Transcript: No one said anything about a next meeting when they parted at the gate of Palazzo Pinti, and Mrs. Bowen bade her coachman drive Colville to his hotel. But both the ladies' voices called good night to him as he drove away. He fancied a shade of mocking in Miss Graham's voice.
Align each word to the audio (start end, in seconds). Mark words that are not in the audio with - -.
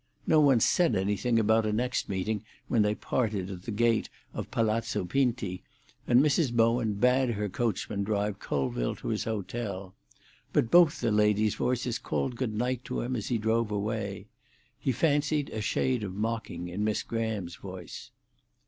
No 0.25 0.39
one 0.39 0.59
said 0.59 0.95
anything 0.95 1.37
about 1.37 1.63
a 1.67 1.71
next 1.71 2.09
meeting 2.09 2.43
when 2.67 2.81
they 2.81 2.95
parted 2.95 3.51
at 3.51 3.61
the 3.61 3.71
gate 3.71 4.09
of 4.33 4.49
Palazzo 4.49 5.05
Pinti, 5.05 5.61
and 6.07 6.21
Mrs. 6.23 6.51
Bowen 6.51 6.93
bade 6.95 7.29
her 7.35 7.47
coachman 7.47 8.03
drive 8.03 8.39
Colville 8.39 8.95
to 8.95 9.09
his 9.09 9.25
hotel. 9.25 9.93
But 10.53 10.71
both 10.71 11.01
the 11.01 11.11
ladies' 11.11 11.53
voices 11.53 11.99
called 11.99 12.35
good 12.35 12.55
night 12.55 12.83
to 12.85 13.01
him 13.01 13.15
as 13.15 13.27
he 13.27 13.37
drove 13.37 13.69
away. 13.69 14.25
He 14.79 14.91
fancied 14.91 15.51
a 15.51 15.61
shade 15.61 16.03
of 16.03 16.15
mocking 16.15 16.67
in 16.67 16.83
Miss 16.83 17.03
Graham's 17.03 17.57
voice. 17.57 18.09